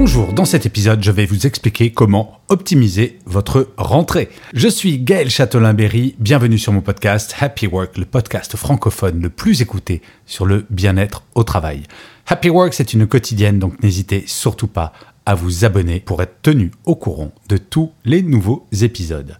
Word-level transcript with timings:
Bonjour, 0.00 0.32
dans 0.32 0.44
cet 0.44 0.64
épisode, 0.64 1.02
je 1.02 1.10
vais 1.10 1.26
vous 1.26 1.48
expliquer 1.48 1.90
comment 1.90 2.40
optimiser 2.46 3.18
votre 3.26 3.70
rentrée. 3.76 4.28
Je 4.54 4.68
suis 4.68 5.00
Gaël 5.00 5.28
Châtelain-Berry, 5.28 6.14
bienvenue 6.20 6.56
sur 6.56 6.72
mon 6.72 6.82
podcast 6.82 7.34
Happy 7.40 7.66
Work, 7.66 7.98
le 7.98 8.04
podcast 8.04 8.56
francophone 8.56 9.20
le 9.20 9.28
plus 9.28 9.60
écouté 9.60 10.00
sur 10.24 10.46
le 10.46 10.64
bien-être 10.70 11.24
au 11.34 11.42
travail. 11.42 11.82
Happy 12.28 12.48
Work, 12.48 12.74
c'est 12.74 12.92
une 12.92 13.08
quotidienne, 13.08 13.58
donc 13.58 13.82
n'hésitez 13.82 14.22
surtout 14.28 14.68
pas 14.68 14.92
à 15.26 15.34
vous 15.34 15.64
abonner 15.64 15.98
pour 15.98 16.22
être 16.22 16.42
tenu 16.42 16.70
au 16.84 16.94
courant 16.94 17.32
de 17.48 17.56
tous 17.56 17.90
les 18.04 18.22
nouveaux 18.22 18.68
épisodes. 18.80 19.36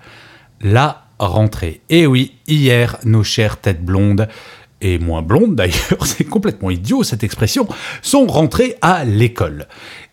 La 0.61 1.05
rentrée. 1.21 1.83
Et 1.89 2.09
oui, 2.09 2.33
hier, 2.49 2.99
nos 3.05 3.23
chères 3.23 3.61
têtes 3.61 3.85
blondes 3.85 4.27
et 4.81 4.99
moins 4.99 5.23
blondes 5.23 5.55
d'ailleurs, 5.55 5.99
c'est 6.05 6.25
complètement 6.25 6.71
idiot 6.71 7.05
cette 7.05 7.23
expression, 7.23 7.69
sont 8.03 8.27
rentrées 8.27 8.77
à 8.81 9.05
l'école. 9.05 9.69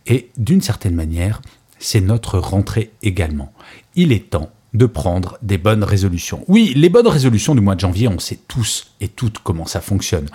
Et 0.06 0.30
d'une 0.38 0.62
certaine 0.62 0.96
manière, 0.96 1.42
c'est 1.80 2.02
notre 2.02 2.40
rentrée 2.40 2.92
également. 3.02 3.52
Il 3.96 4.12
est 4.12 4.30
temps 4.30 4.50
de 4.74 4.86
prendre 4.86 5.38
des 5.42 5.58
bonnes 5.58 5.84
résolutions. 5.84 6.44
Oui, 6.48 6.74
les 6.76 6.90
bonnes 6.90 7.08
résolutions 7.08 7.56
du 7.56 7.62
mois 7.62 7.76
de 7.76 7.80
janvier, 7.80 8.08
on 8.08 8.20
sait 8.20 8.40
tous 8.48 8.92
et 9.00 9.08
toutes 9.08 9.40
comment 9.40 9.66
ça 9.66 9.82
fonctionne. 9.82 10.28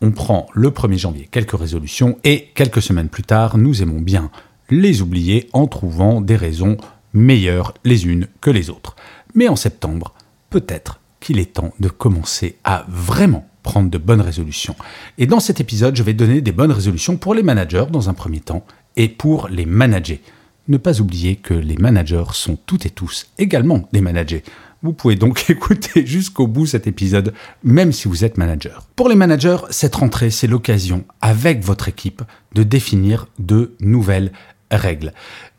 On 0.00 0.12
prend 0.12 0.46
le 0.54 0.70
1er 0.70 0.98
janvier 0.98 1.28
quelques 1.30 1.58
résolutions 1.58 2.16
et 2.24 2.48
quelques 2.54 2.82
semaines 2.82 3.08
plus 3.08 3.24
tard, 3.24 3.58
nous 3.58 3.82
aimons 3.82 4.00
bien 4.00 4.30
les 4.70 5.02
oublier 5.02 5.48
en 5.52 5.66
trouvant 5.66 6.20
des 6.20 6.36
raisons 6.36 6.76
meilleures 7.12 7.74
les 7.84 8.06
unes 8.06 8.28
que 8.40 8.50
les 8.50 8.70
autres. 8.70 8.94
Mais 9.34 9.48
en 9.48 9.56
septembre, 9.56 10.14
peut-être 10.48 11.00
qu'il 11.18 11.38
est 11.38 11.54
temps 11.54 11.74
de 11.80 11.88
commencer 11.88 12.56
à 12.64 12.86
vraiment 12.88 13.46
prendre 13.62 13.90
de 13.90 13.98
bonnes 13.98 14.20
résolutions. 14.22 14.76
Et 15.18 15.26
dans 15.26 15.40
cet 15.40 15.60
épisode, 15.60 15.96
je 15.96 16.02
vais 16.02 16.14
donner 16.14 16.40
des 16.40 16.52
bonnes 16.52 16.72
résolutions 16.72 17.16
pour 17.16 17.34
les 17.34 17.42
managers 17.42 17.86
dans 17.90 18.08
un 18.08 18.14
premier 18.14 18.40
temps 18.40 18.64
et 18.96 19.08
pour 19.08 19.48
les 19.48 19.66
managers. 19.66 20.20
Ne 20.68 20.76
pas 20.76 21.00
oublier 21.00 21.36
que 21.36 21.54
les 21.54 21.76
managers 21.76 22.32
sont 22.32 22.56
toutes 22.66 22.86
et 22.86 22.90
tous 22.90 23.26
également 23.38 23.88
des 23.92 24.00
managers. 24.00 24.44
Vous 24.82 24.92
pouvez 24.92 25.16
donc 25.16 25.44
écouter 25.50 26.06
jusqu'au 26.06 26.46
bout 26.46 26.66
cet 26.66 26.86
épisode, 26.86 27.34
même 27.62 27.92
si 27.92 28.08
vous 28.08 28.24
êtes 28.24 28.38
manager. 28.38 28.86
Pour 28.96 29.08
les 29.08 29.14
managers, 29.14 29.58
cette 29.70 29.96
rentrée, 29.96 30.30
c'est 30.30 30.46
l'occasion, 30.46 31.04
avec 31.20 31.62
votre 31.62 31.88
équipe, 31.88 32.22
de 32.54 32.62
définir 32.62 33.26
de 33.38 33.74
nouvelles 33.80 34.32
règles. 34.70 35.12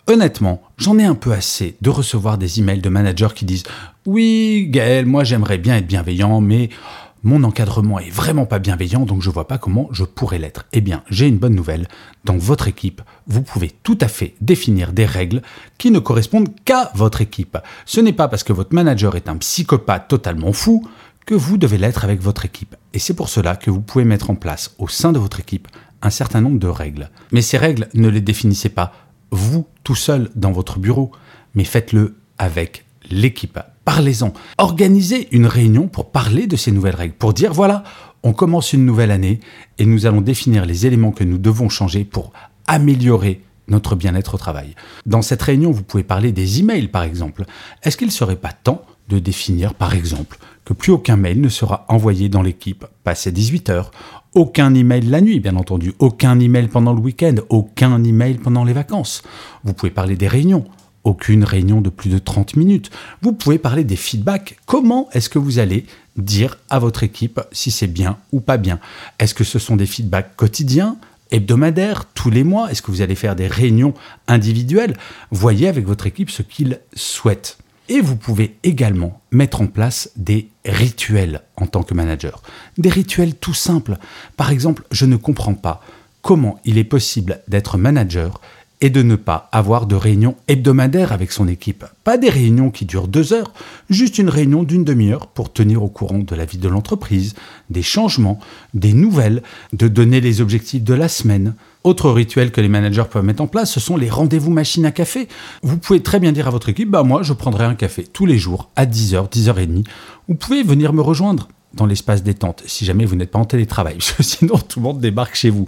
Honnêtement, 0.07 0.63
j'en 0.77 0.97
ai 0.97 1.03
un 1.03 1.15
peu 1.15 1.31
assez 1.31 1.75
de 1.81 1.89
recevoir 1.89 2.37
des 2.37 2.59
emails 2.59 2.81
de 2.81 2.89
managers 2.89 3.33
qui 3.35 3.45
disent 3.45 3.63
Oui, 4.05 4.67
Gaël, 4.69 5.05
moi 5.05 5.23
j'aimerais 5.23 5.59
bien 5.59 5.77
être 5.77 5.87
bienveillant, 5.87 6.41
mais 6.41 6.69
mon 7.23 7.43
encadrement 7.43 7.99
est 7.99 8.09
vraiment 8.09 8.45
pas 8.45 8.59
bienveillant, 8.59 9.05
donc 9.05 9.21
je 9.21 9.29
vois 9.29 9.47
pas 9.47 9.57
comment 9.57 9.87
je 9.91 10.03
pourrais 10.03 10.39
l'être. 10.39 10.65
Eh 10.73 10.81
bien, 10.81 11.03
j'ai 11.09 11.27
une 11.27 11.37
bonne 11.37 11.55
nouvelle. 11.55 11.87
Dans 12.25 12.37
votre 12.37 12.67
équipe, 12.67 13.01
vous 13.27 13.43
pouvez 13.43 13.71
tout 13.83 13.97
à 14.01 14.07
fait 14.07 14.35
définir 14.41 14.91
des 14.91 15.05
règles 15.05 15.41
qui 15.77 15.91
ne 15.91 15.99
correspondent 15.99 16.49
qu'à 16.65 16.91
votre 16.95 17.21
équipe. 17.21 17.57
Ce 17.85 18.01
n'est 18.01 18.13
pas 18.13 18.27
parce 18.27 18.43
que 18.43 18.53
votre 18.53 18.73
manager 18.73 19.15
est 19.15 19.29
un 19.29 19.37
psychopathe 19.37 20.07
totalement 20.07 20.53
fou 20.53 20.87
que 21.25 21.35
vous 21.35 21.57
devez 21.57 21.77
l'être 21.77 22.03
avec 22.03 22.21
votre 22.21 22.45
équipe. 22.45 22.75
Et 22.93 22.99
c'est 22.99 23.13
pour 23.13 23.29
cela 23.29 23.55
que 23.55 23.69
vous 23.69 23.81
pouvez 23.81 24.05
mettre 24.05 24.29
en 24.31 24.35
place 24.35 24.73
au 24.79 24.87
sein 24.87 25.11
de 25.11 25.19
votre 25.19 25.39
équipe 25.39 25.67
un 26.01 26.09
certain 26.09 26.41
nombre 26.41 26.59
de 26.59 26.67
règles. 26.67 27.09
Mais 27.31 27.41
ces 27.41 27.57
règles, 27.57 27.87
ne 27.93 28.09
les 28.09 28.21
définissez 28.21 28.69
pas 28.69 28.93
vous 29.29 29.67
tout 29.83 29.95
seul 29.95 30.29
dans 30.35 30.51
votre 30.51 30.79
bureau, 30.79 31.11
mais 31.53 31.63
faites-le 31.63 32.17
avec 32.37 32.85
l'équipe. 33.09 33.59
Parlez-en. 33.85 34.33
Organisez 34.57 35.27
une 35.31 35.47
réunion 35.47 35.87
pour 35.87 36.11
parler 36.11 36.47
de 36.47 36.55
ces 36.55 36.71
nouvelles 36.71 36.95
règles, 36.95 37.15
pour 37.15 37.33
dire 37.33 37.53
voilà, 37.53 37.83
on 38.23 38.33
commence 38.33 38.73
une 38.73 38.85
nouvelle 38.85 39.11
année 39.11 39.39
et 39.79 39.85
nous 39.85 40.05
allons 40.05 40.21
définir 40.21 40.65
les 40.65 40.85
éléments 40.85 41.11
que 41.11 41.23
nous 41.23 41.39
devons 41.39 41.69
changer 41.69 42.03
pour 42.03 42.31
améliorer 42.67 43.41
notre 43.67 43.95
bien-être 43.95 44.35
au 44.35 44.37
travail. 44.37 44.75
Dans 45.05 45.21
cette 45.21 45.41
réunion, 45.41 45.71
vous 45.71 45.83
pouvez 45.83 46.03
parler 46.03 46.31
des 46.31 46.59
emails 46.59 46.89
par 46.89 47.03
exemple. 47.03 47.45
Est-ce 47.83 47.97
qu'il 47.97 48.07
ne 48.07 48.11
serait 48.11 48.35
pas 48.35 48.51
temps 48.51 48.83
de 49.09 49.17
définir 49.17 49.73
par 49.73 49.95
exemple 49.95 50.37
que 50.63 50.73
plus 50.73 50.91
aucun 50.91 51.15
mail 51.15 51.41
ne 51.41 51.49
sera 51.49 51.85
envoyé 51.87 52.29
dans 52.29 52.43
l'équipe 52.43 52.85
passé 53.03 53.31
18 53.31 53.69
heures, 53.69 53.91
aucun 54.35 54.73
email 54.75 55.01
la 55.01 55.21
nuit, 55.21 55.39
bien 55.39 55.55
entendu, 55.55 55.93
aucun 55.99 56.39
email 56.39 56.67
pendant 56.67 56.93
le 56.93 56.99
week-end, 56.99 57.35
aucun 57.49 58.03
email 58.03 58.35
pendant 58.35 58.63
les 58.63 58.73
vacances. 58.73 59.23
Vous 59.63 59.73
pouvez 59.73 59.91
parler 59.91 60.15
des 60.15 60.27
réunions, 60.27 60.65
aucune 61.03 61.43
réunion 61.43 61.81
de 61.81 61.89
plus 61.89 62.09
de 62.09 62.17
30 62.17 62.55
minutes. 62.55 62.91
Vous 63.21 63.33
pouvez 63.33 63.57
parler 63.57 63.83
des 63.83 63.95
feedbacks. 63.95 64.57
Comment 64.65 65.09
est-ce 65.13 65.29
que 65.29 65.39
vous 65.39 65.59
allez 65.59 65.85
dire 66.17 66.57
à 66.69 66.79
votre 66.79 67.03
équipe 67.03 67.41
si 67.51 67.71
c'est 67.71 67.87
bien 67.87 68.17
ou 68.31 68.39
pas 68.39 68.57
bien? 68.57 68.79
Est-ce 69.19 69.33
que 69.33 69.43
ce 69.43 69.59
sont 69.59 69.75
des 69.75 69.85
feedbacks 69.85 70.35
quotidiens 70.35 70.97
hebdomadaires, 71.31 72.05
tous 72.13 72.29
les 72.29 72.43
mois? 72.43 72.71
Est-ce 72.71 72.81
que 72.81 72.91
vous 72.91 73.01
allez 73.01 73.15
faire 73.15 73.35
des 73.35 73.47
réunions 73.47 73.93
individuelles? 74.27 74.97
Voyez 75.31 75.67
avec 75.67 75.85
votre 75.85 76.07
équipe 76.07 76.29
ce 76.29 76.41
qu'ils 76.41 76.79
souhaitent. 76.93 77.57
Et 77.89 77.99
vous 77.99 78.15
pouvez 78.15 78.55
également 78.63 79.21
mettre 79.31 79.61
en 79.61 79.67
place 79.67 80.11
des 80.15 80.49
rituels 80.63 81.41
en 81.57 81.67
tant 81.67 81.83
que 81.83 81.93
manager. 81.93 82.41
Des 82.77 82.89
rituels 82.89 83.35
tout 83.35 83.53
simples. 83.53 83.97
Par 84.37 84.51
exemple, 84.51 84.83
je 84.91 85.05
ne 85.05 85.17
comprends 85.17 85.55
pas 85.55 85.83
comment 86.21 86.59
il 86.63 86.77
est 86.77 86.85
possible 86.85 87.41
d'être 87.47 87.77
manager 87.77 88.39
et 88.81 88.89
de 88.89 89.03
ne 89.03 89.15
pas 89.15 89.47
avoir 89.51 89.85
de 89.85 89.95
réunion 89.95 90.35
hebdomadaire 90.47 91.11
avec 91.11 91.31
son 91.31 91.47
équipe. 91.47 91.85
Pas 92.03 92.17
des 92.17 92.29
réunions 92.29 92.71
qui 92.71 92.85
durent 92.85 93.07
deux 93.07 93.31
heures, 93.31 93.53
juste 93.89 94.17
une 94.17 94.29
réunion 94.29 94.63
d'une 94.63 94.83
demi-heure 94.83 95.27
pour 95.27 95.53
tenir 95.53 95.83
au 95.83 95.87
courant 95.87 96.19
de 96.19 96.35
la 96.35 96.45
vie 96.45 96.57
de 96.57 96.67
l'entreprise, 96.67 97.35
des 97.69 97.83
changements, 97.83 98.39
des 98.73 98.93
nouvelles, 98.93 99.43
de 99.71 99.87
donner 99.87 100.19
les 100.19 100.41
objectifs 100.41 100.83
de 100.83 100.93
la 100.95 101.07
semaine. 101.07 101.53
Autre 101.83 102.11
rituel 102.11 102.51
que 102.51 102.61
les 102.61 102.69
managers 102.69 103.05
peuvent 103.09 103.23
mettre 103.23 103.41
en 103.41 103.47
place, 103.47 103.71
ce 103.71 103.79
sont 103.79 103.97
les 103.97 104.09
rendez-vous 104.09 104.51
machine 104.51 104.85
à 104.85 104.91
café. 104.91 105.27
Vous 105.61 105.77
pouvez 105.77 106.01
très 106.01 106.19
bien 106.19 106.31
dire 106.31 106.47
à 106.47 106.51
votre 106.51 106.69
équipe, 106.69 106.89
bah 106.89 107.03
moi 107.03 107.23
je 107.23 107.33
prendrai 107.33 107.65
un 107.65 107.75
café 107.75 108.03
tous 108.03 108.25
les 108.25 108.37
jours 108.37 108.69
à 108.75 108.85
10h, 108.85 109.31
10h30. 109.31 109.85
Vous 110.27 110.35
pouvez 110.35 110.63
venir 110.63 110.93
me 110.93 111.01
rejoindre 111.01 111.47
dans 111.73 111.85
l'espace 111.85 112.23
détente, 112.23 112.63
si 112.65 112.85
jamais 112.85 113.05
vous 113.05 113.15
n'êtes 113.15 113.31
pas 113.31 113.39
en 113.39 113.45
télétravail, 113.45 113.97
sinon 114.19 114.57
tout 114.57 114.79
le 114.79 114.83
monde 114.83 114.99
débarque 114.99 115.35
chez 115.35 115.49
vous. 115.49 115.67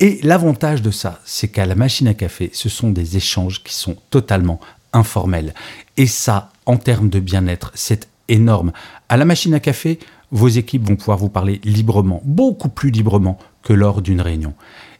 Et 0.00 0.20
l'avantage 0.22 0.82
de 0.82 0.90
ça, 0.90 1.20
c'est 1.24 1.48
qu'à 1.48 1.66
la 1.66 1.74
machine 1.74 2.08
à 2.08 2.14
café, 2.14 2.50
ce 2.52 2.68
sont 2.68 2.90
des 2.90 3.16
échanges 3.16 3.62
qui 3.62 3.74
sont 3.74 3.96
totalement 4.10 4.60
informels. 4.92 5.54
Et 5.96 6.06
ça, 6.06 6.50
en 6.66 6.76
termes 6.76 7.08
de 7.08 7.20
bien-être, 7.20 7.72
c'est 7.74 8.08
énorme. 8.28 8.72
À 9.08 9.16
la 9.16 9.24
machine 9.24 9.54
à 9.54 9.60
café, 9.60 9.98
vos 10.30 10.48
équipes 10.48 10.86
vont 10.86 10.96
pouvoir 10.96 11.18
vous 11.18 11.28
parler 11.28 11.60
librement, 11.64 12.22
beaucoup 12.24 12.68
plus 12.68 12.90
librement 12.90 13.38
que 13.62 13.72
lors 13.72 14.00
d'une 14.00 14.20
réunion. 14.20 14.54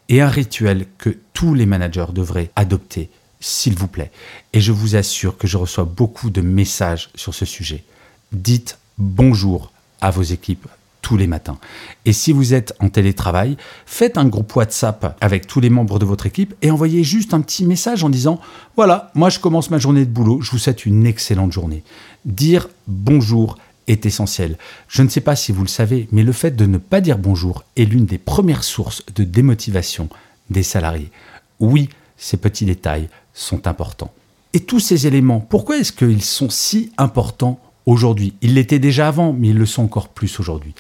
Et 0.09 0.21
un 0.21 0.29
rituel 0.29 0.87
que 0.99 1.17
tous 1.33 1.55
les 1.55 1.67
managers 1.67 2.13
devraient 2.13 2.51
adopter, 2.57 3.11
s'il 3.41 3.75
vous 3.75 3.89
plaît. 3.89 4.11
Et 4.53 4.61
je 4.61 4.73
vous 4.73 4.97
assure 4.97 5.39
que 5.39 5.47
je 5.47 5.57
reçois 5.57 5.85
beaucoup 5.85 6.31
de 6.31 6.41
messages 6.41 7.11
sur 7.15 7.35
ce 7.35 7.45
sujet. 7.45 7.85
Dites 8.33 8.79
bonjour 8.99 9.72
à 10.03 10.11
vos 10.11 10.23
équipes 10.23 10.67
tous 11.01 11.17
les 11.17 11.27
matins. 11.27 11.59
Et 12.05 12.13
si 12.13 12.33
vous 12.33 12.55
êtes 12.55 12.75
en 12.79 12.89
télétravail, 12.89 13.57
faites 13.87 14.17
un 14.17 14.25
groupe 14.25 14.55
WhatsApp 14.55 15.17
avec 15.21 15.47
tous 15.47 15.61
les 15.61 15.71
membres 15.71 15.99
de 15.99 16.05
votre 16.05 16.26
équipe 16.26 16.55
et 16.62 16.71
envoyez 16.71 17.03
juste 17.03 17.35
un 17.35 17.41
petit 17.41 17.65
message 17.65 18.05
en 18.05 18.09
disant 18.09 18.41
Voilà, 18.76 19.11
moi 19.15 19.29
je 19.29 19.41
commence 19.41 19.71
ma 19.71 19.79
journée 19.79 20.05
de 20.05 20.11
boulot, 20.11 20.41
je 20.41 20.50
vous 20.50 20.59
souhaite 20.59 20.87
une 20.87 21.06
excellente 21.06 21.53
journée. 21.53 21.82
Dire 22.25 22.69
bonjour 22.87 23.59
est 23.88 24.06
essentiel. 24.06 24.56
Je 24.87 25.03
ne 25.03 25.09
sais 25.09 25.21
pas 25.21 25.35
si 25.35 25.50
vous 25.50 25.62
le 25.62 25.69
savez, 25.69 26.09
mais 26.12 26.23
le 26.23 26.32
fait 26.32 26.53
de 26.53 26.67
ne 26.67 26.79
pas 26.79 27.00
dire 27.00 27.19
bonjour 27.19 27.65
est 27.76 27.85
l'une 27.85 28.06
des 28.06 28.19
premières 28.19 28.65
sources 28.65 29.03
de 29.15 29.25
démotivation 29.25 30.09
des 30.50 30.62
salariés. 30.62 31.11
Oui, 31.59 31.88
ces 32.17 32.37
petits 32.37 32.65
détails 32.65 33.09
sont 33.35 33.67
importants. 33.67 34.12
Et 34.53 34.61
tous 34.61 34.81
ces 34.81 35.06
éléments, 35.06 35.41
pourquoi 35.41 35.79
est-ce 35.79 35.93
qu'ils 35.93 36.23
sont 36.23 36.50
si 36.50 36.93
importants 36.97 37.59
aujourd'hui. 37.87 38.34
Ils 38.43 38.55
l'étaient 38.55 38.79
déjà 38.79 39.08
avant, 39.08 39.32
mais 39.32 39.49
ils 39.49 39.58
le 39.58 39.67
sont 39.67 39.82
encore 39.82 40.08
plus 40.08 40.40
aujourd'hui. 40.40 40.75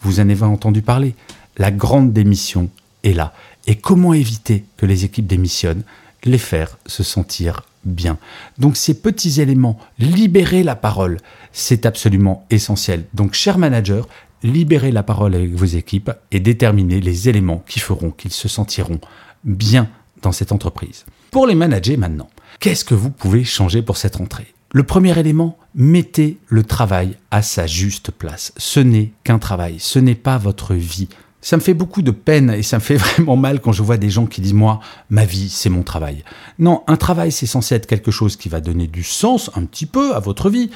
Vous 0.00 0.20
en 0.20 0.28
avez 0.28 0.44
entendu 0.44 0.82
parler. 0.82 1.14
La 1.56 1.70
grande 1.70 2.12
démission 2.12 2.70
est 3.04 3.12
là. 3.12 3.32
Et 3.66 3.76
comment 3.76 4.14
éviter 4.14 4.64
que 4.76 4.86
les 4.86 5.04
équipes 5.04 5.26
démissionnent? 5.26 5.82
Les 6.24 6.38
faire 6.38 6.78
se 6.86 7.02
sentir 7.02 7.62
bien. 7.84 8.18
Donc 8.58 8.76
ces 8.76 8.94
petits 8.94 9.40
éléments, 9.40 9.78
libérer 9.98 10.62
la 10.62 10.76
parole, 10.76 11.18
c'est 11.52 11.86
absolument 11.86 12.46
essentiel. 12.50 13.04
Donc 13.14 13.34
cher 13.34 13.58
manager, 13.58 14.08
libérer 14.42 14.92
la 14.92 15.02
parole 15.02 15.34
avec 15.34 15.54
vos 15.54 15.64
équipes 15.64 16.10
et 16.30 16.40
déterminer 16.40 17.00
les 17.00 17.28
éléments 17.28 17.64
qui 17.66 17.80
feront 17.80 18.10
qu'ils 18.10 18.32
se 18.32 18.48
sentiront 18.48 19.00
bien 19.44 19.88
dans 20.22 20.32
cette 20.32 20.52
entreprise. 20.52 21.04
Pour 21.30 21.46
les 21.46 21.54
managers 21.54 21.96
maintenant, 21.96 22.28
qu'est-ce 22.60 22.84
que 22.84 22.94
vous 22.94 23.10
pouvez 23.10 23.44
changer 23.44 23.82
pour 23.82 23.96
cette 23.96 24.16
rentrée 24.16 24.54
Le 24.70 24.82
premier 24.82 25.18
élément, 25.18 25.56
mettez 25.74 26.36
le 26.46 26.62
travail 26.62 27.16
à 27.30 27.40
sa 27.40 27.66
juste 27.66 28.10
place. 28.10 28.52
Ce 28.58 28.80
n'est 28.80 29.12
qu'un 29.24 29.38
travail, 29.38 29.76
ce 29.78 29.98
n'est 29.98 30.14
pas 30.14 30.36
votre 30.36 30.74
vie. 30.74 31.08
Ça 31.40 31.56
me 31.56 31.62
fait 31.62 31.72
beaucoup 31.72 32.02
de 32.02 32.10
peine 32.10 32.50
et 32.50 32.62
ça 32.62 32.76
me 32.76 32.82
fait 32.82 32.96
vraiment 32.98 33.36
mal 33.36 33.60
quand 33.60 33.72
je 33.72 33.82
vois 33.82 33.96
des 33.96 34.10
gens 34.10 34.26
qui 34.26 34.42
disent 34.42 34.52
moi, 34.52 34.80
ma 35.08 35.24
vie, 35.24 35.48
c'est 35.48 35.70
mon 35.70 35.84
travail. 35.84 36.22
Non, 36.58 36.82
un 36.86 36.96
travail, 36.96 37.32
c'est 37.32 37.46
censé 37.46 37.76
être 37.76 37.86
quelque 37.86 38.10
chose 38.10 38.36
qui 38.36 38.50
va 38.50 38.60
donner 38.60 38.88
du 38.88 39.04
sens 39.04 39.50
un 39.54 39.64
petit 39.64 39.86
peu 39.86 40.14
à 40.14 40.20
votre 40.20 40.50
vie 40.50 40.68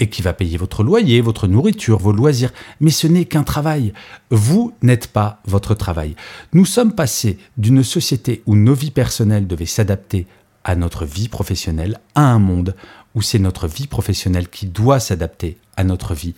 et 0.00 0.08
qui 0.08 0.22
va 0.22 0.32
payer 0.32 0.58
votre 0.58 0.82
loyer, 0.82 1.20
votre 1.20 1.46
nourriture, 1.46 2.00
vos 2.00 2.12
loisirs. 2.12 2.52
Mais 2.80 2.90
ce 2.90 3.06
n'est 3.06 3.26
qu'un 3.26 3.44
travail. 3.44 3.92
Vous 4.30 4.72
n'êtes 4.82 5.06
pas 5.06 5.40
votre 5.46 5.74
travail. 5.74 6.16
Nous 6.52 6.64
sommes 6.64 6.94
passés 6.94 7.38
d'une 7.58 7.84
société 7.84 8.42
où 8.46 8.56
nos 8.56 8.74
vies 8.74 8.90
personnelles 8.90 9.46
devaient 9.46 9.66
s'adapter 9.66 10.26
à 10.64 10.74
notre 10.74 11.04
vie 11.04 11.28
professionnelle 11.28 12.00
à 12.16 12.22
un 12.22 12.40
monde 12.40 12.74
où 13.16 13.22
c'est 13.22 13.40
notre 13.40 13.66
vie 13.66 13.88
professionnelle 13.88 14.48
qui 14.48 14.66
doit 14.66 15.00
s'adapter 15.00 15.56
à 15.76 15.82
notre 15.82 16.14
vie 16.14 16.34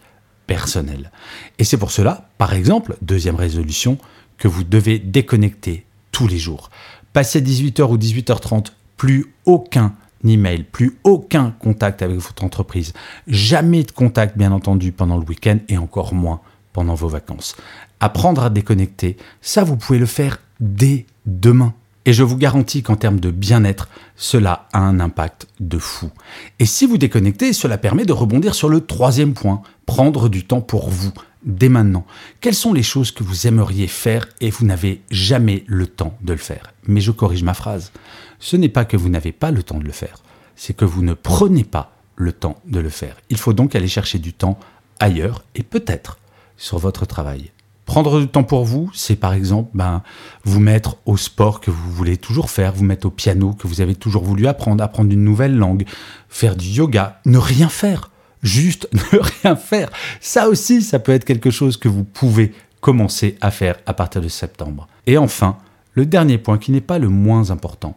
personnel. 0.47 1.11
Et 1.59 1.65
c'est 1.65 1.77
pour 1.77 1.91
cela, 1.91 2.31
par 2.39 2.55
exemple, 2.55 2.97
deuxième 3.03 3.35
résolution, 3.35 3.99
que 4.39 4.49
vous 4.49 4.65
devez 4.65 4.99
déconnecter 4.99 5.85
tous 6.13 6.29
les 6.29 6.39
jours. 6.39 6.71
Passez 7.13 7.43
18h 7.43 7.83
ou 7.83 7.99
18h30, 7.99 8.69
plus 8.97 9.35
aucun 9.45 9.95
email, 10.25 10.63
plus 10.63 10.99
aucun 11.05 11.51
contact 11.51 12.03
avec 12.03 12.17
votre 12.17 12.45
entreprise. 12.45 12.93
Jamais 13.27 13.83
de 13.83 13.91
contact, 13.91 14.39
bien 14.39 14.53
entendu, 14.53 14.93
pendant 14.93 15.19
le 15.19 15.25
week-end 15.25 15.59
et 15.69 15.77
encore 15.77 16.15
moins 16.15 16.41
pendant 16.73 16.95
vos 16.95 17.09
vacances. 17.09 17.57
Apprendre 18.01 18.43
à 18.43 18.51
déconnecter, 18.51 19.17
ça, 19.41 19.65
vous 19.65 19.77
pouvez 19.77 19.99
le 19.99 20.07
faire 20.07 20.41
dès 20.61 21.07
demain. 21.27 21.75
Et 22.09 22.15
je 22.15 22.23
vous 22.23 22.39
garantis 22.39 22.83
qu'en 22.83 22.97
termes 22.97 23.21
de 23.21 23.31
bien-être, 23.31 23.91
cela 24.17 24.67
a 24.73 24.79
un 24.79 24.99
impact 24.99 25.47
de 25.61 25.77
fou. 25.77 26.11
Et 26.59 26.65
si 26.65 26.87
vous 26.87 26.97
déconnectez, 26.97 27.53
cela 27.53 27.77
permet 27.77 28.07
de 28.07 28.15
rebondir 28.15 28.55
sur 28.55 28.71
le 28.71 28.81
troisième 28.81 29.35
point, 29.35 29.61
prendre 29.85 30.31
du 30.31 30.47
temps 30.47 30.63
pour 30.63 30.89
vous, 30.89 31.13
dès 31.43 31.69
maintenant. 31.69 32.07
Quelles 32.41 32.55
sont 32.55 32.73
les 32.73 32.83
choses 32.83 33.11
que 33.11 33.23
vous 33.23 33.47
aimeriez 33.47 33.89
faire 33.89 34.27
et 34.41 34.49
vous 34.49 34.65
n'avez 34.65 35.03
jamais 35.11 35.65
le 35.67 35.87
temps 35.87 36.17
de 36.23 36.33
le 36.33 36.39
faire? 36.39 36.73
Mais 36.87 37.03
je 37.03 37.11
corrige 37.11 37.43
ma 37.43 37.53
phrase. 37.53 37.93
Ce 38.39 38.57
n'est 38.57 38.71
pas 38.71 38.87
que 38.87 38.97
vous 38.97 39.11
n'avez 39.11 39.33
pas 39.33 39.51
le 39.51 39.63
temps 39.63 39.79
de 39.79 39.85
le 39.85 39.93
faire, 39.93 40.23
c'est 40.57 40.75
que 40.75 40.87
vous 40.87 41.03
ne 41.03 41.13
prenez 41.13 41.65
pas 41.65 41.93
le 42.17 42.33
temps 42.33 42.59
de 42.65 42.81
le 42.81 42.89
faire. 42.89 43.19
Il 43.29 43.37
faut 43.37 43.53
donc 43.53 43.75
aller 43.75 43.87
chercher 43.87 44.19
du 44.19 44.33
temps 44.33 44.59
ailleurs 44.99 45.45
et 45.55 45.63
peut-être 45.63 46.17
sur 46.57 46.79
votre 46.79 47.05
travail. 47.05 47.51
Prendre 47.89 48.21
du 48.21 48.29
temps 48.29 48.45
pour 48.45 48.67
vous, 48.67 48.91
c'est 48.93 49.17
par 49.17 49.33
exemple 49.33 49.71
ben, 49.73 50.03
vous 50.45 50.61
mettre 50.61 50.99
au 51.07 51.17
sport 51.17 51.59
que 51.59 51.71
vous 51.71 51.91
voulez 51.91 52.19
toujours 52.19 52.51
faire, 52.51 52.75
vous 52.75 52.85
mettre 52.85 53.07
au 53.07 53.11
piano 53.11 53.55
que 53.55 53.67
vous 53.67 53.81
avez 53.81 53.95
toujours 53.95 54.25
voulu 54.25 54.47
apprendre, 54.47 54.85
apprendre 54.85 55.11
une 55.11 55.25
nouvelle 55.25 55.57
langue, 55.57 55.87
faire 56.29 56.55
du 56.55 56.69
yoga, 56.69 57.19
ne 57.25 57.39
rien 57.39 57.71
faire, 57.71 58.11
juste 58.43 58.91
ne 58.93 59.21
rien 59.21 59.57
faire. 59.57 59.89
Ça 60.21 60.51
aussi, 60.51 60.83
ça 60.83 60.99
peut 60.99 61.13
être 61.13 61.25
quelque 61.25 61.51
chose 61.51 61.79
que 61.79 61.89
vous 61.89 62.05
pouvez 62.05 62.53
commencer 62.83 63.39
à 63.41 63.51
faire 63.51 63.77
à 63.87 63.95
partir 63.95 64.21
de 64.21 64.29
septembre. 64.29 64.87
Et 65.07 65.17
enfin, 65.17 65.57
le 65.95 66.05
dernier 66.05 66.37
point 66.37 66.59
qui 66.59 66.73
n'est 66.73 66.83
pas 66.83 66.99
le 66.99 67.09
moins 67.09 67.51
important, 67.51 67.97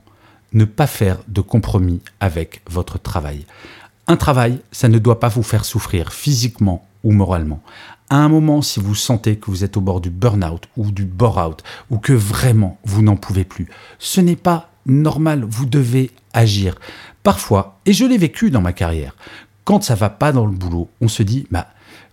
ne 0.53 0.63
pas 0.63 0.87
faire 0.87 1.17
de 1.27 1.41
compromis 1.41 1.99
avec 2.21 2.61
votre 2.69 2.97
travail. 2.97 3.45
Un 4.07 4.15
travail, 4.15 4.61
ça 4.71 4.87
ne 4.87 4.99
doit 4.99 5.19
pas 5.19 5.27
vous 5.27 5.43
faire 5.43 5.65
souffrir 5.65 6.13
physiquement 6.13 6.85
ou 7.03 7.11
moralement 7.11 7.61
à 8.11 8.17
un 8.17 8.27
moment, 8.27 8.61
si 8.61 8.81
vous 8.81 8.93
sentez 8.93 9.37
que 9.37 9.49
vous 9.49 9.63
êtes 9.63 9.77
au 9.77 9.81
bord 9.81 10.01
du 10.01 10.09
burn-out 10.09 10.67
ou 10.75 10.91
du 10.91 11.05
bore-out, 11.05 11.63
ou 11.89 11.97
que 11.97 12.11
vraiment 12.11 12.77
vous 12.83 13.01
n'en 13.01 13.15
pouvez 13.15 13.45
plus, 13.45 13.69
ce 13.99 14.19
n'est 14.19 14.35
pas 14.35 14.69
normal, 14.85 15.45
vous 15.47 15.65
devez 15.65 16.11
agir. 16.33 16.75
Parfois, 17.23 17.79
et 17.85 17.93
je 17.93 18.03
l'ai 18.03 18.17
vécu 18.17 18.51
dans 18.51 18.59
ma 18.59 18.73
carrière, 18.73 19.15
quand 19.63 19.81
ça 19.81 19.95
va 19.95 20.09
pas 20.09 20.33
dans 20.33 20.45
le 20.45 20.51
boulot, 20.51 20.89
on 20.99 21.07
se 21.07 21.23
dit, 21.23 21.47
bah 21.51 21.67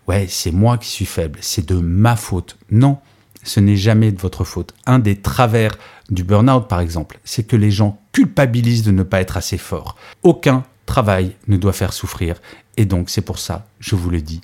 ouais, 0.06 0.26
c'est 0.28 0.52
moi 0.52 0.78
qui 0.78 0.88
suis 0.88 1.04
faible, 1.04 1.40
c'est 1.42 1.66
de 1.66 1.74
ma 1.74 2.14
faute. 2.14 2.58
Non, 2.70 2.98
ce 3.42 3.58
n'est 3.58 3.76
jamais 3.76 4.12
de 4.12 4.20
votre 4.20 4.44
faute. 4.44 4.74
Un 4.86 5.00
des 5.00 5.16
travers 5.16 5.76
du 6.10 6.22
burn-out, 6.22 6.68
par 6.68 6.78
exemple, 6.78 7.18
c'est 7.24 7.42
que 7.42 7.56
les 7.56 7.72
gens 7.72 8.00
culpabilisent 8.12 8.84
de 8.84 8.92
ne 8.92 9.02
pas 9.02 9.20
être 9.20 9.36
assez 9.36 9.58
forts. 9.58 9.96
Aucun 10.22 10.62
travail 10.86 11.34
ne 11.48 11.56
doit 11.56 11.72
faire 11.72 11.92
souffrir, 11.92 12.36
et 12.76 12.84
donc 12.84 13.10
c'est 13.10 13.20
pour 13.20 13.40
ça, 13.40 13.66
je 13.80 13.96
vous 13.96 14.10
le 14.10 14.20
dis, 14.20 14.42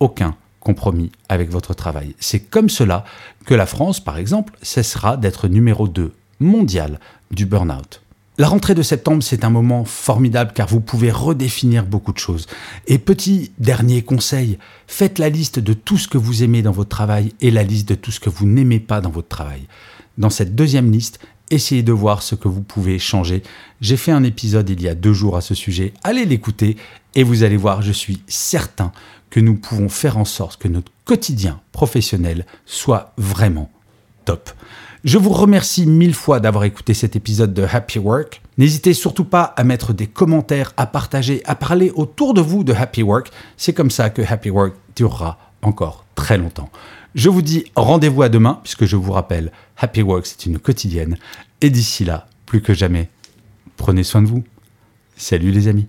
aucun 0.00 0.36
compromis 0.60 1.12
avec 1.28 1.50
votre 1.50 1.74
travail. 1.74 2.14
C'est 2.18 2.40
comme 2.40 2.68
cela 2.68 3.04
que 3.44 3.54
la 3.54 3.66
France, 3.66 4.00
par 4.00 4.18
exemple, 4.18 4.54
cessera 4.62 5.16
d'être 5.16 5.48
numéro 5.48 5.86
2 5.86 6.12
mondial 6.40 6.98
du 7.30 7.46
burn-out. 7.46 8.02
La 8.38 8.48
rentrée 8.48 8.74
de 8.74 8.82
septembre, 8.82 9.22
c'est 9.22 9.44
un 9.44 9.50
moment 9.50 9.86
formidable 9.86 10.52
car 10.54 10.66
vous 10.66 10.80
pouvez 10.80 11.10
redéfinir 11.10 11.86
beaucoup 11.86 12.12
de 12.12 12.18
choses. 12.18 12.46
Et 12.86 12.98
petit 12.98 13.50
dernier 13.58 14.02
conseil, 14.02 14.58
faites 14.86 15.18
la 15.18 15.30
liste 15.30 15.58
de 15.58 15.72
tout 15.72 15.96
ce 15.96 16.06
que 16.06 16.18
vous 16.18 16.42
aimez 16.42 16.60
dans 16.60 16.72
votre 16.72 16.90
travail 16.90 17.32
et 17.40 17.50
la 17.50 17.62
liste 17.62 17.88
de 17.88 17.94
tout 17.94 18.10
ce 18.10 18.20
que 18.20 18.28
vous 18.28 18.46
n'aimez 18.46 18.78
pas 18.78 19.00
dans 19.00 19.08
votre 19.08 19.28
travail. 19.28 19.66
Dans 20.18 20.28
cette 20.28 20.54
deuxième 20.54 20.92
liste, 20.92 21.18
essayez 21.50 21.82
de 21.82 21.92
voir 21.92 22.22
ce 22.22 22.34
que 22.34 22.48
vous 22.48 22.60
pouvez 22.60 22.98
changer. 22.98 23.42
J'ai 23.80 23.96
fait 23.96 24.12
un 24.12 24.24
épisode 24.24 24.68
il 24.68 24.82
y 24.82 24.88
a 24.88 24.94
deux 24.94 25.14
jours 25.14 25.38
à 25.38 25.40
ce 25.40 25.54
sujet. 25.54 25.94
Allez 26.04 26.26
l'écouter 26.26 26.76
et 27.14 27.22
vous 27.22 27.42
allez 27.42 27.56
voir, 27.56 27.80
je 27.80 27.92
suis 27.92 28.20
certain 28.26 28.92
nous 29.40 29.56
pouvons 29.56 29.88
faire 29.88 30.18
en 30.18 30.24
sorte 30.24 30.60
que 30.60 30.68
notre 30.68 30.92
quotidien 31.04 31.60
professionnel 31.72 32.46
soit 32.64 33.12
vraiment 33.16 33.70
top. 34.24 34.50
Je 35.04 35.18
vous 35.18 35.30
remercie 35.30 35.86
mille 35.86 36.14
fois 36.14 36.40
d'avoir 36.40 36.64
écouté 36.64 36.92
cet 36.92 37.14
épisode 37.14 37.54
de 37.54 37.62
Happy 37.62 38.00
Work. 38.00 38.42
N'hésitez 38.58 38.92
surtout 38.92 39.24
pas 39.24 39.42
à 39.56 39.62
mettre 39.62 39.92
des 39.92 40.08
commentaires, 40.08 40.72
à 40.76 40.86
partager, 40.86 41.42
à 41.44 41.54
parler 41.54 41.92
autour 41.94 42.34
de 42.34 42.40
vous 42.40 42.64
de 42.64 42.72
Happy 42.72 43.04
Work. 43.04 43.30
C'est 43.56 43.72
comme 43.72 43.90
ça 43.90 44.10
que 44.10 44.22
Happy 44.22 44.50
Work 44.50 44.74
durera 44.96 45.38
encore 45.62 46.04
très 46.16 46.38
longtemps. 46.38 46.70
Je 47.14 47.28
vous 47.28 47.42
dis 47.42 47.64
rendez-vous 47.76 48.22
à 48.22 48.28
demain, 48.28 48.58
puisque 48.62 48.84
je 48.84 48.96
vous 48.96 49.12
rappelle, 49.12 49.52
Happy 49.76 50.02
Work, 50.02 50.26
c'est 50.26 50.46
une 50.46 50.58
quotidienne. 50.58 51.18
Et 51.60 51.70
d'ici 51.70 52.04
là, 52.04 52.26
plus 52.44 52.60
que 52.60 52.74
jamais, 52.74 53.08
prenez 53.76 54.02
soin 54.02 54.22
de 54.22 54.26
vous. 54.26 54.44
Salut 55.16 55.50
les 55.50 55.68
amis. 55.68 55.86